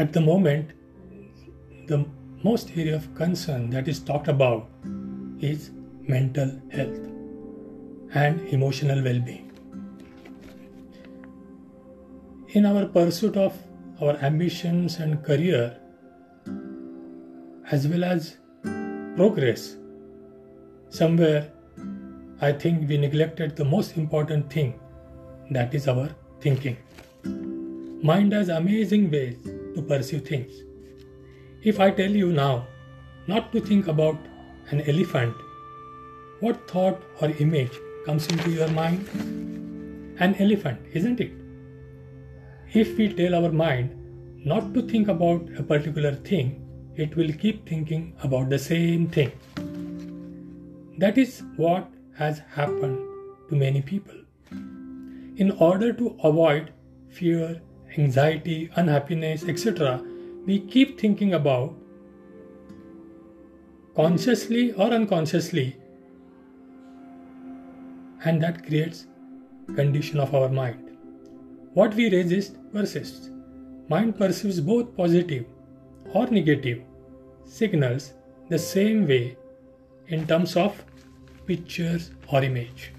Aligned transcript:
At 0.00 0.14
the 0.14 0.20
moment, 0.22 0.70
the 1.86 2.06
most 2.42 2.70
area 2.74 2.96
of 2.96 3.14
concern 3.14 3.68
that 3.72 3.86
is 3.86 3.98
talked 3.98 4.28
about 4.28 4.70
is 5.40 5.72
mental 6.12 6.52
health 6.70 7.02
and 8.14 8.40
emotional 8.48 9.04
well 9.04 9.20
being. 9.20 9.52
In 12.54 12.64
our 12.64 12.86
pursuit 12.86 13.36
of 13.36 13.60
our 14.00 14.16
ambitions 14.30 14.98
and 15.00 15.22
career, 15.22 15.76
as 17.70 17.86
well 17.86 18.02
as 18.04 18.38
progress, 19.20 19.76
somewhere 20.88 21.52
I 22.40 22.52
think 22.52 22.88
we 22.88 22.96
neglected 22.96 23.54
the 23.54 23.70
most 23.76 23.98
important 23.98 24.50
thing 24.50 24.74
that 25.50 25.74
is 25.74 25.88
our 25.88 26.08
thinking. 26.40 26.78
Mind 28.02 28.32
has 28.32 28.48
amazing 28.48 29.10
ways 29.10 29.59
to 29.74 29.82
pursue 29.82 30.20
things. 30.20 30.52
If 31.62 31.80
I 31.80 31.90
tell 31.90 32.10
you 32.10 32.32
now 32.32 32.66
not 33.26 33.52
to 33.52 33.60
think 33.60 33.86
about 33.86 34.18
an 34.70 34.80
elephant, 34.82 35.34
what 36.40 36.68
thought 36.70 37.02
or 37.20 37.30
image 37.38 37.72
comes 38.06 38.26
into 38.28 38.50
your 38.50 38.68
mind? 38.68 39.08
An 40.18 40.34
elephant, 40.36 40.80
isn't 40.92 41.20
it? 41.20 41.32
If 42.72 42.96
we 42.96 43.12
tell 43.12 43.34
our 43.34 43.52
mind 43.52 43.96
not 44.44 44.72
to 44.74 44.82
think 44.82 45.08
about 45.08 45.48
a 45.58 45.62
particular 45.62 46.14
thing, 46.14 46.66
it 46.96 47.16
will 47.16 47.32
keep 47.32 47.68
thinking 47.68 48.14
about 48.22 48.48
the 48.48 48.58
same 48.58 49.06
thing. 49.08 49.32
That 50.98 51.18
is 51.18 51.42
what 51.56 51.88
has 52.16 52.42
happened 52.54 52.98
to 53.48 53.56
many 53.56 53.82
people. 53.82 54.14
In 55.36 55.50
order 55.58 55.92
to 55.92 56.16
avoid 56.22 56.72
fear, 57.08 57.60
anxiety, 57.98 58.70
unhappiness, 58.76 59.44
etc., 59.44 60.02
we 60.46 60.60
keep 60.60 60.98
thinking 60.98 61.34
about 61.34 61.74
consciously 63.94 64.72
or 64.72 64.90
unconsciously 64.98 65.76
and 68.24 68.42
that 68.42 68.64
creates 68.66 69.06
condition 69.74 70.20
of 70.20 70.34
our 70.34 70.48
mind 70.48 70.96
what 71.74 71.94
we 71.94 72.08
resist 72.14 72.56
persists 72.72 73.30
mind 73.88 74.16
perceives 74.20 74.60
both 74.60 74.94
positive 74.96 75.44
or 76.12 76.26
negative 76.28 76.80
signals 77.44 78.12
the 78.48 78.58
same 78.58 79.06
way 79.06 79.36
in 80.08 80.26
terms 80.26 80.56
of 80.56 80.80
pictures 81.46 82.10
or 82.32 82.42
image 82.44 82.92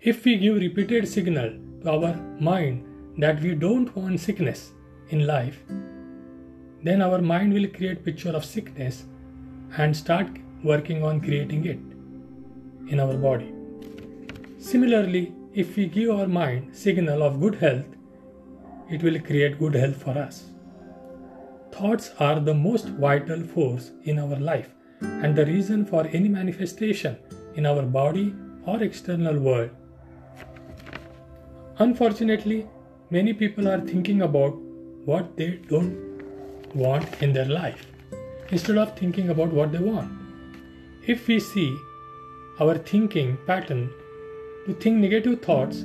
if 0.00 0.24
we 0.24 0.36
give 0.36 0.56
repeated 0.56 1.06
signal 1.06 1.54
to 1.82 1.90
our 1.96 2.14
mind 2.50 2.93
that 3.18 3.40
we 3.40 3.54
don't 3.54 3.94
want 3.96 4.20
sickness 4.20 4.72
in 5.10 5.26
life 5.26 5.58
then 6.84 7.00
our 7.00 7.20
mind 7.20 7.54
will 7.54 7.66
create 7.66 8.04
picture 8.04 8.32
of 8.38 8.44
sickness 8.44 9.04
and 9.78 9.96
start 9.96 10.28
working 10.62 11.02
on 11.02 11.20
creating 11.20 11.64
it 11.64 11.78
in 12.92 13.00
our 13.00 13.14
body. 13.14 13.52
Similarly 14.58 15.32
if 15.54 15.76
we 15.76 15.86
give 15.86 16.10
our 16.10 16.26
mind 16.26 16.76
signal 16.76 17.22
of 17.22 17.40
good 17.40 17.54
health 17.54 17.86
it 18.90 19.02
will 19.02 19.18
create 19.20 19.58
good 19.58 19.74
health 19.74 20.02
for 20.02 20.18
us. 20.18 20.50
Thoughts 21.72 22.10
are 22.18 22.38
the 22.38 22.54
most 22.54 22.88
vital 22.88 23.42
force 23.42 23.92
in 24.02 24.18
our 24.18 24.36
life 24.36 24.68
and 25.00 25.34
the 25.34 25.46
reason 25.46 25.86
for 25.86 26.06
any 26.08 26.28
manifestation 26.28 27.16
in 27.54 27.64
our 27.64 27.82
body 27.82 28.34
or 28.66 28.82
external 28.82 29.38
world. 29.38 29.70
Unfortunately 31.78 32.66
many 33.14 33.32
people 33.32 33.68
are 33.68 33.80
thinking 33.88 34.22
about 34.22 34.54
what 35.08 35.36
they 35.36 35.48
don't 35.72 36.76
want 36.84 37.22
in 37.22 37.32
their 37.32 37.50
life 37.56 37.82
instead 38.50 38.78
of 38.84 38.96
thinking 39.00 39.28
about 39.34 39.52
what 39.58 39.70
they 39.70 39.78
want. 39.78 40.10
If 41.06 41.28
we 41.28 41.38
see 41.38 41.68
our 42.60 42.76
thinking 42.78 43.36
pattern 43.46 43.82
to 44.66 44.74
think 44.74 44.96
negative 44.96 45.42
thoughts, 45.42 45.84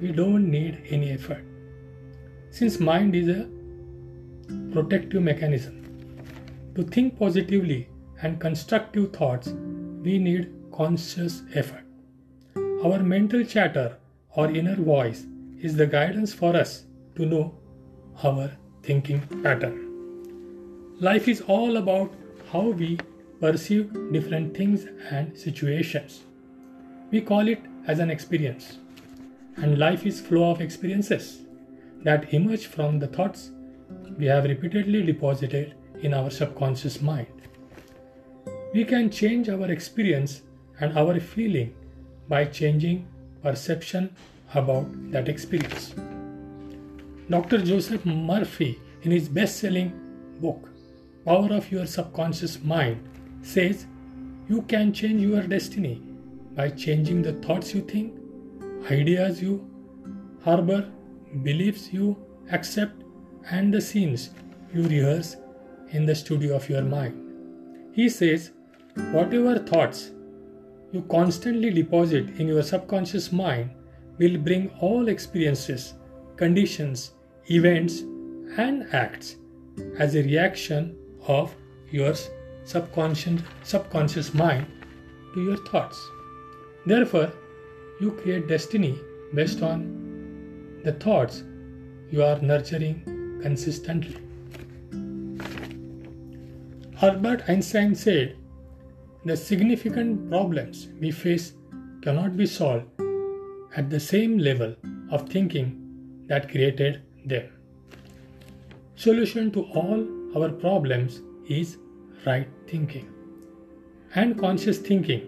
we 0.00 0.10
don't 0.10 0.50
need 0.50 0.80
any 0.88 1.12
effort. 1.12 1.44
Since 2.50 2.80
mind 2.80 3.14
is 3.14 3.28
a 3.28 3.46
protective 4.72 5.22
mechanism, 5.22 5.76
to 6.74 6.82
think 6.82 7.16
positively 7.16 7.88
and 8.22 8.40
constructive 8.40 9.12
thoughts, 9.12 9.54
we 10.02 10.18
need 10.18 10.52
conscious 10.72 11.42
effort. 11.54 11.84
Our 12.84 13.00
mental 13.14 13.44
chatter 13.44 13.88
or 14.34 14.50
inner 14.50 14.76
voice 14.76 15.26
is 15.66 15.76
the 15.76 15.86
guidance 15.86 16.32
for 16.32 16.54
us 16.56 16.84
to 17.16 17.26
know 17.26 17.44
our 18.22 18.50
thinking 18.82 19.20
pattern. 19.42 19.78
Life 21.00 21.26
is 21.28 21.40
all 21.54 21.78
about 21.78 22.14
how 22.52 22.68
we 22.82 22.98
perceive 23.40 23.92
different 24.12 24.56
things 24.56 24.86
and 25.10 25.36
situations. 25.36 26.20
We 27.10 27.20
call 27.20 27.48
it 27.48 27.60
as 27.86 27.98
an 27.98 28.10
experience. 28.10 28.78
And 29.56 29.78
life 29.78 30.06
is 30.06 30.20
flow 30.20 30.50
of 30.50 30.60
experiences 30.60 31.42
that 32.04 32.32
emerge 32.32 32.66
from 32.66 32.98
the 33.00 33.08
thoughts 33.08 33.50
we 34.18 34.26
have 34.26 34.44
repeatedly 34.44 35.02
deposited 35.02 35.74
in 36.02 36.14
our 36.14 36.30
subconscious 36.30 37.00
mind. 37.00 37.26
We 38.72 38.84
can 38.84 39.10
change 39.10 39.48
our 39.48 39.70
experience 39.70 40.42
and 40.80 40.96
our 40.96 41.18
feeling 41.18 41.74
by 42.28 42.44
changing 42.44 43.06
perception 43.42 44.14
about 44.54 44.86
that 45.10 45.28
experience. 45.28 45.94
Dr. 47.28 47.58
Joseph 47.58 48.04
Murphy, 48.06 48.78
in 49.02 49.10
his 49.10 49.28
best 49.28 49.58
selling 49.58 49.92
book, 50.40 50.68
power 51.24 51.52
of 51.52 51.70
your 51.72 51.86
subconscious 51.86 52.62
mind 52.62 53.08
says 53.42 53.86
you 54.48 54.62
can 54.62 54.92
change 54.92 55.22
your 55.22 55.42
destiny 55.42 56.00
by 56.54 56.70
changing 56.70 57.22
the 57.22 57.32
thoughts 57.34 57.74
you 57.74 57.80
think, 57.82 58.14
ideas 58.90 59.42
you 59.42 59.68
harbor, 60.44 60.88
beliefs 61.42 61.92
you 61.92 62.16
accept, 62.52 63.02
and 63.50 63.74
the 63.74 63.80
scenes 63.80 64.30
you 64.72 64.82
rehearse 64.84 65.36
in 65.90 66.06
the 66.06 66.14
studio 66.14 66.54
of 66.56 66.68
your 66.68 66.82
mind. 66.82 67.22
He 67.92 68.08
says, 68.08 68.52
whatever 69.10 69.58
thoughts 69.58 70.12
you 70.92 71.02
constantly 71.10 71.70
deposit 71.70 72.28
in 72.38 72.46
your 72.46 72.62
subconscious 72.62 73.32
mind 73.32 73.70
will 74.18 74.38
bring 74.38 74.70
all 74.80 75.08
experiences, 75.08 75.94
conditions, 76.36 77.12
events, 77.50 78.00
and 78.56 78.86
acts 78.92 79.36
as 79.98 80.14
a 80.14 80.22
reaction 80.22 80.96
of 81.26 81.54
your 81.90 82.14
subconscious, 82.64 83.42
subconscious 83.62 84.32
mind 84.34 84.66
to 85.34 85.44
your 85.44 85.56
thoughts. 85.66 85.98
Therefore, 86.86 87.32
you 88.00 88.12
create 88.12 88.48
destiny 88.48 88.98
based 89.34 89.62
on 89.62 90.80
the 90.84 90.92
thoughts 90.92 91.42
you 92.10 92.22
are 92.22 92.38
nurturing 92.40 93.02
consistently. 93.42 94.16
Albert 97.02 97.42
Einstein 97.48 97.94
said, 97.94 98.36
The 99.24 99.36
significant 99.36 100.30
problems 100.30 100.88
we 101.00 101.10
face 101.10 101.52
cannot 102.02 102.36
be 102.36 102.46
solved 102.46 102.86
at 103.76 103.90
the 103.90 104.00
same 104.00 104.38
level 104.38 104.74
of 105.10 105.28
thinking 105.28 105.66
that 106.28 106.48
created 106.50 107.02
them. 107.24 107.48
Solution 108.96 109.50
to 109.52 109.64
all 109.80 110.06
our 110.36 110.48
problems 110.50 111.20
is 111.48 111.76
right 112.26 112.48
thinking 112.66 113.08
and 114.14 114.38
conscious 114.38 114.78
thinking 114.78 115.22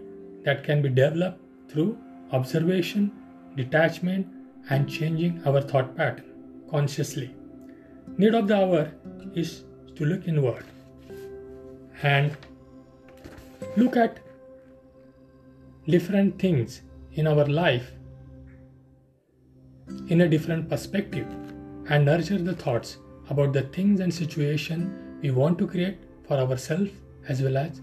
that 0.45 0.65
can 0.65 0.81
be 0.81 0.89
developed 0.89 1.41
through 1.71 1.99
observation, 2.33 3.13
detachment, 3.57 4.27
and 4.71 4.89
changing 4.89 5.43
our 5.47 5.61
thought 5.61 5.95
pattern 5.97 6.25
consciously. 6.71 7.35
Need 8.17 8.35
of 8.35 8.49
the 8.49 8.57
hour 8.57 8.91
is 9.35 9.65
to 9.97 10.05
look 10.07 10.27
inward 10.27 10.65
and 12.03 12.37
look 13.77 13.97
at 13.97 14.21
different 15.87 16.39
things 16.39 16.83
in 17.13 17.27
our 17.27 17.47
life 17.47 17.93
in 20.09 20.23
a 20.23 20.29
different 20.29 20.69
perspective 20.69 21.27
and 21.91 22.05
nurture 22.05 22.39
the 22.39 22.55
thoughts 22.55 22.97
about 23.31 23.53
the 23.53 23.63
things 23.63 24.01
and 24.01 24.13
situation 24.13 25.19
we 25.23 25.31
want 25.31 25.59
to 25.59 25.67
create 25.67 25.99
for 26.27 26.39
ourselves 26.39 26.91
as 27.29 27.43
well 27.43 27.59
as 27.59 27.81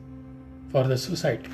for 0.71 0.83
the 0.87 0.97
society. 0.97 1.49